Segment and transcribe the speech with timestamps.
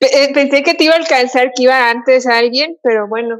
[0.00, 3.38] Eh, Pensé que te iba a alcanzar, que iba antes a alguien, pero bueno,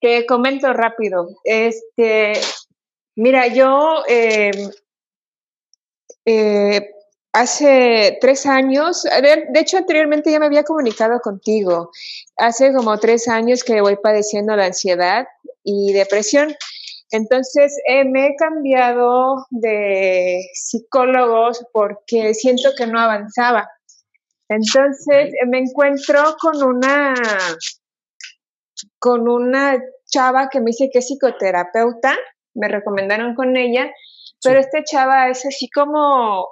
[0.00, 1.28] te comento rápido.
[1.44, 2.32] Este,
[3.16, 4.50] mira, yo eh,
[6.24, 6.90] eh,
[7.32, 11.90] hace tres años, de, de hecho anteriormente ya me había comunicado contigo.
[12.36, 15.26] Hace como tres años que voy padeciendo la ansiedad
[15.62, 16.56] y depresión.
[17.10, 23.68] Entonces eh, me he cambiado de psicólogos porque siento que no avanzaba.
[24.50, 27.14] Entonces me encuentro con una
[28.98, 32.16] con una chava que me dice que es psicoterapeuta,
[32.54, 33.92] me recomendaron con ella,
[34.42, 36.48] pero esta chava es así como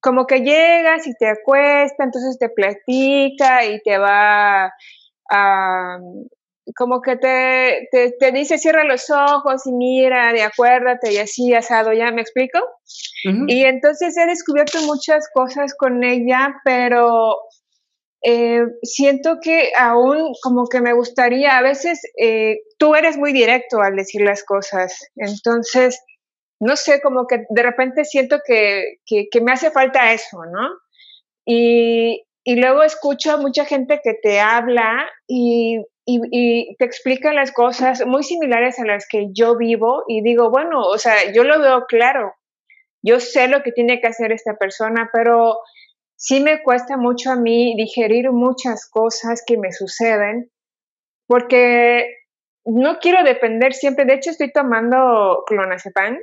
[0.00, 4.72] como que llegas y te acuesta, entonces te platica y te va
[5.30, 5.98] a
[6.74, 11.54] como que te, te, te dice cierra los ojos y mira, y acuérdate y así
[11.54, 12.58] asado, ¿ya me explico?
[13.48, 17.36] Y entonces he descubierto muchas cosas con ella, pero
[18.22, 23.80] eh, siento que aún como que me gustaría, a veces eh, tú eres muy directo
[23.80, 26.00] al decir las cosas, entonces,
[26.60, 30.68] no sé, como que de repente siento que, que, que me hace falta eso, ¿no?
[31.44, 37.32] Y, y luego escucho a mucha gente que te habla y, y, y te explica
[37.32, 41.42] las cosas muy similares a las que yo vivo y digo, bueno, o sea, yo
[41.42, 42.34] lo veo claro,
[43.02, 45.58] yo sé lo que tiene que hacer esta persona, pero
[46.14, 50.48] sí me cuesta mucho a mí digerir muchas cosas que me suceden
[51.26, 52.08] porque
[52.64, 54.04] no quiero depender siempre.
[54.04, 56.18] De hecho, estoy tomando clonazepam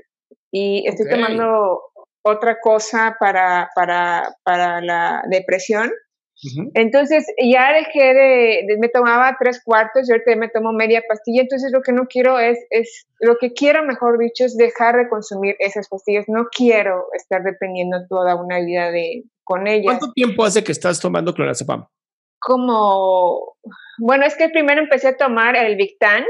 [0.52, 1.82] y estoy tomando
[2.24, 5.92] otra cosa para, para, para la depresión.
[6.74, 11.42] Entonces ya dejé de, de- me tomaba tres cuartos y ahorita me tomo media pastilla,
[11.42, 15.10] entonces lo que no quiero es, es, lo que quiero mejor dicho es dejar de
[15.10, 19.98] consumir esas pastillas, no quiero estar dependiendo toda una vida de, con ellas.
[19.98, 21.86] ¿Cuánto tiempo hace que estás tomando clonazepam?
[22.40, 23.56] Como,
[24.00, 26.26] bueno, es que primero empecé a tomar el Victan,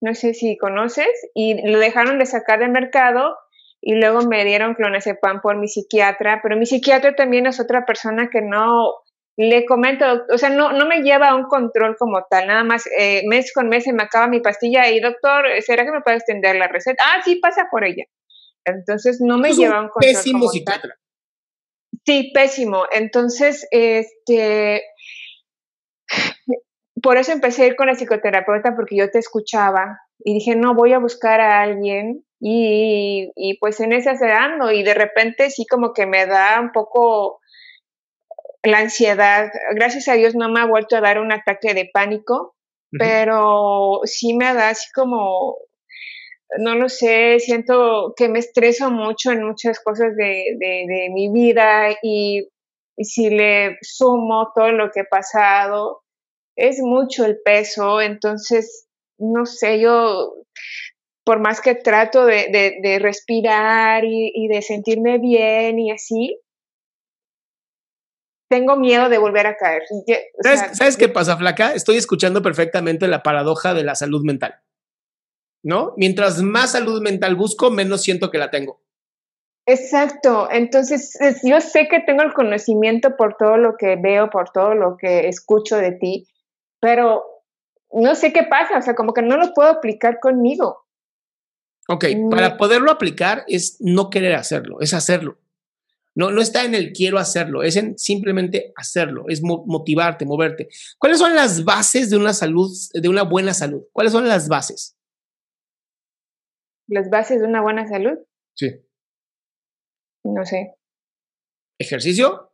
[0.00, 3.36] no sé si conoces, y lo dejaron de sacar del mercado
[3.80, 8.28] y luego me dieron clonazepam por mi psiquiatra, pero mi psiquiatra también es otra persona
[8.30, 8.92] que no
[9.40, 12.88] le comento, o sea, no, no me lleva a un control como tal, nada más
[12.98, 16.16] eh, mes con mes se me acaba mi pastilla y doctor, ¿será que me puede
[16.16, 17.04] extender la receta?
[17.06, 18.02] Ah, sí, pasa por ella.
[18.64, 20.58] Entonces no me Es lleva a un control pésimo como tal.
[20.58, 20.94] psiquiatra.
[22.04, 22.82] Sí, pésimo.
[22.90, 24.82] Entonces, este,
[27.00, 30.74] por eso empecé a ir con la psicoterapeuta porque yo te escuchaba y dije, no,
[30.74, 35.48] voy a buscar a alguien y, y pues en ese se ando y de repente
[35.50, 37.37] sí como que me da un poco
[38.62, 39.50] la ansiedad.
[39.74, 42.54] Gracias a Dios no me ha vuelto a dar un ataque de pánico,
[42.90, 45.56] pero sí me da así como,
[46.58, 51.30] no lo sé, siento que me estreso mucho en muchas cosas de, de, de mi
[51.30, 52.48] vida y,
[52.96, 56.02] y si le sumo todo lo que he pasado,
[56.56, 58.88] es mucho el peso, entonces,
[59.18, 60.34] no sé, yo
[61.28, 66.40] por más que trato de, respirar y, de sentirme bien y así,
[68.48, 69.82] tengo miedo de volver a caer.
[70.72, 71.74] ¿Sabes, qué pasa, Flaca?
[71.74, 74.56] Estoy escuchando perfectamente la paradoja de la salud mental.
[75.62, 75.92] ¿No?
[75.96, 78.80] Mientras más salud mental busco, menos siento que la tengo.
[79.66, 80.48] Exacto.
[80.50, 84.96] Entonces, yo sé que tengo el conocimiento por todo lo que veo, por todo lo
[84.96, 86.26] que escucho de ti,
[86.80, 87.24] pero
[87.92, 90.86] no sé qué pasa, o sea, como que no lo puedo aplicar conmigo.
[91.88, 95.38] Ok, para poderlo aplicar es no querer hacerlo, es hacerlo.
[96.18, 100.68] No, no está en el quiero hacerlo, es en simplemente hacerlo, es motivarte, moverte.
[100.98, 103.84] ¿Cuáles son las bases de una salud, de una buena salud?
[103.92, 104.96] ¿Cuáles son las bases?
[106.88, 108.18] ¿Las bases de una buena salud?
[108.54, 108.66] Sí.
[110.24, 110.74] No sé.
[111.78, 112.52] ¿Ejercicio?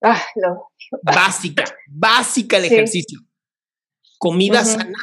[0.00, 0.68] Ah, no.
[1.02, 3.18] Básica, básica el ejercicio.
[4.16, 4.96] Comida sana,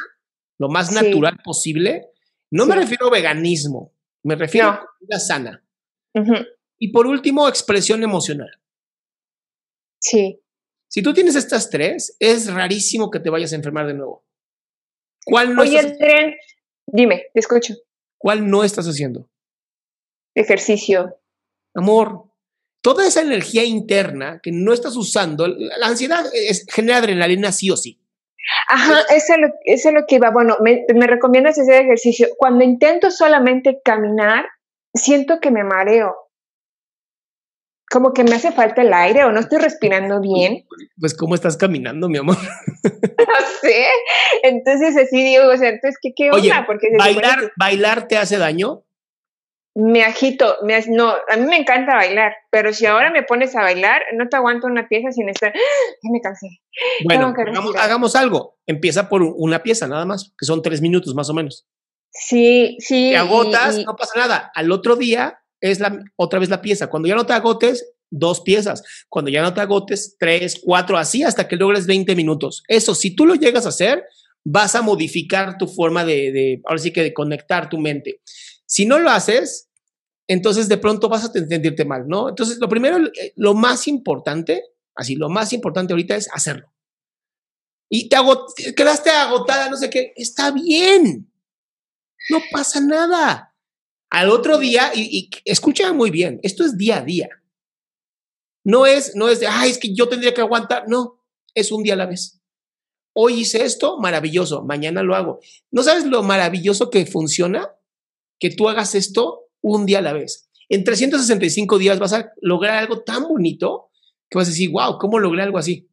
[0.56, 2.12] lo más natural posible.
[2.50, 3.92] No me refiero a veganismo,
[4.22, 5.62] me refiero a comida sana.
[6.84, 8.60] Y por último, expresión emocional.
[9.98, 10.38] Sí.
[10.86, 14.26] Si tú tienes estas tres, es rarísimo que te vayas a enfermar de nuevo.
[15.24, 15.98] ¿Cuál no Oye, estás...
[16.86, 17.72] dime, te escucho.
[18.18, 19.30] ¿Cuál no estás haciendo?
[20.34, 21.18] Ejercicio.
[21.74, 22.24] Amor,
[22.82, 26.26] toda esa energía interna que no estás usando, la ansiedad
[26.70, 27.98] genera adrenalina sí o sí.
[28.68, 30.30] Ajá, eso es lo, eso es lo que iba.
[30.30, 32.28] Bueno, me, me recomiendas hacer ejercicio.
[32.36, 34.44] Cuando intento solamente caminar,
[34.92, 36.23] siento que me mareo
[37.94, 40.66] como que me hace falta el aire o no estoy respirando bien.
[40.98, 42.36] Pues, ¿cómo estás caminando, mi amor?
[42.82, 43.86] no sé.
[44.42, 46.64] Entonces, así digo, o sea, entonces, ¿qué, qué onda?
[46.66, 48.82] Porque ¿bailar, ¿bailar te hace daño?
[49.76, 53.62] Me agito, me, no, a mí me encanta bailar, pero si ahora me pones a
[53.62, 55.52] bailar, no te aguanto una pieza sin estar,
[56.02, 56.48] me cansé.
[57.04, 61.30] Bueno, hagamos, hagamos, algo, empieza por una pieza nada más, que son tres minutos más
[61.30, 61.68] o menos.
[62.10, 63.10] Sí, sí.
[63.10, 64.50] Te agotas, no pasa nada.
[64.54, 66.88] Al otro día es la, otra vez la pieza.
[66.88, 68.82] Cuando ya no te agotes, dos piezas.
[69.08, 72.62] Cuando ya no te agotes, tres, cuatro, así hasta que logres 20 minutos.
[72.68, 74.04] Eso, si tú lo llegas a hacer,
[74.44, 78.20] vas a modificar tu forma de, ahora sí que de conectar tu mente.
[78.66, 79.70] Si no lo haces,
[80.28, 82.28] entonces de pronto vas a sentirte mal, ¿no?
[82.28, 84.64] Entonces, lo primero, eh, lo más importante,
[84.94, 86.72] así, lo más importante ahorita es hacerlo.
[87.88, 88.16] Y te
[88.74, 91.32] quedaste agotada, no sé qué, está bien.
[92.28, 93.53] No pasa nada.
[94.14, 97.28] Al otro día, y, escucha muy bien, esto es día a día.
[98.62, 100.84] No es, no es de, ay, es que yo tendría que aguantar.
[100.86, 101.20] No,
[101.52, 102.40] es un día a la vez.
[103.12, 105.40] Hoy hice esto, maravilloso, mañana lo hago.
[105.72, 107.72] ¿No sabes lo maravilloso que funciona?
[108.38, 110.48] Que tú hagas esto un día a la vez.
[110.68, 113.90] En 365 días vas a lograr algo tan bonito
[114.30, 115.88] que vas a decir, wow, ¿cómo logré algo así?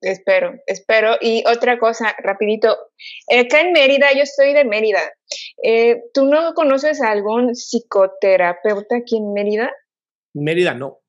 [0.00, 1.16] Espero, espero.
[1.20, 2.76] Y otra cosa, rapidito.
[3.30, 5.00] Acá en Mérida, yo estoy de Mérida.
[5.62, 9.70] Eh, ¿Tú no conoces a algún psicoterapeuta aquí en Mérida?
[10.34, 11.00] Mérida no.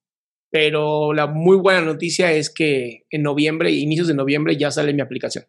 [0.49, 5.01] Pero la muy buena noticia es que en noviembre, inicios de noviembre, ya sale mi
[5.01, 5.45] aplicación.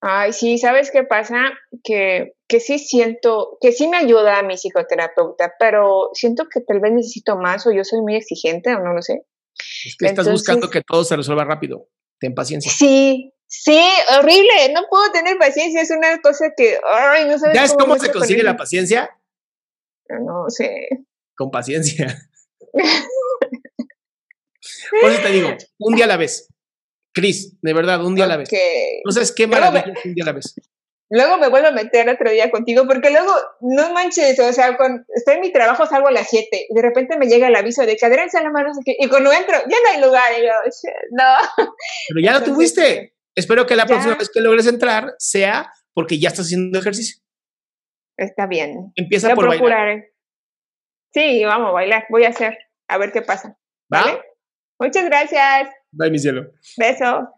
[0.00, 1.52] Ay, sí, ¿sabes qué pasa?
[1.82, 6.80] Que, que sí siento, que sí me ayuda a mi psicoterapeuta, pero siento que tal
[6.80, 9.22] vez necesito más o yo soy muy exigente o no lo sé.
[9.84, 11.88] Es que estás buscando que todo se resuelva rápido.
[12.18, 12.70] Ten paciencia.
[12.70, 13.80] Sí, sí,
[14.18, 14.72] horrible.
[14.74, 15.82] No puedo tener paciencia.
[15.82, 19.10] Es una cosa que, ay, no sabes ¿Ya cómo, se consigue la paciencia?
[20.08, 20.88] No sé.
[21.36, 22.30] Con paciencia.
[25.00, 25.48] Por eso te digo,
[25.78, 26.48] un día a la vez.
[27.12, 28.50] Cris, de verdad, un día a la vez.
[29.04, 30.54] No sabes qué maravilla un día a la vez.
[31.10, 35.06] Luego me vuelvo a meter otro día contigo, porque luego, no manches, o sea, con,
[35.14, 37.86] estoy en mi trabajo, salgo a las 7, y de repente me llega el aviso
[37.86, 40.42] de que Adrián Salama, no sé qué, y cuando entro, ya no hay lugar, y
[40.42, 40.52] yo,
[41.12, 41.64] no.
[42.08, 43.14] Pero ya lo tuviste.
[43.34, 47.22] Espero que la próxima vez que logres entrar sea porque ya estás haciendo ejercicio.
[48.16, 48.92] Está bien.
[48.96, 50.06] Empieza por bailar.
[51.12, 53.56] Sí, vamos a bailar, voy a hacer, a ver qué pasa.
[53.88, 54.20] ¿Vale?
[54.78, 55.70] Muchas gracias.
[55.90, 56.50] Bye, mi cielo.
[56.76, 57.37] Beso.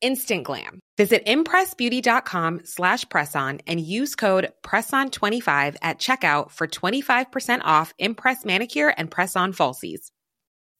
[0.00, 0.80] instant glam.
[0.96, 8.92] Visit impressbeauty.com slash presson and use code PRESSON25 at checkout for 25% off Impress manicure
[8.98, 10.10] and press-on falsies.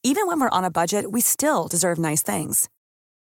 [0.03, 2.69] Even when we're on a budget, we still deserve nice things.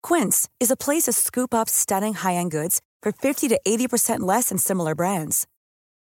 [0.04, 4.50] Quince is a place to scoop up stunning high-end goods for 50 to 80% less
[4.50, 5.48] than similar brands.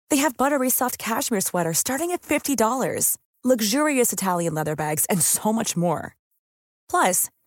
[0.09, 5.51] They have buttery soft cashmere sweaters starting at $50, luxurious Italian leather bags, and so
[5.51, 6.15] much more.
[6.89, 7.29] Plus,